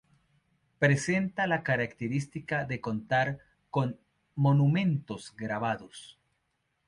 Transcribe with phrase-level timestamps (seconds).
[0.79, 3.37] Presenta la característica de contar
[3.69, 3.99] con
[4.33, 6.19] monumentos grabados.